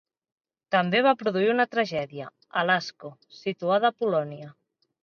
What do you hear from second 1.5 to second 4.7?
una tragèdia, "Alasco", situada a Polònia.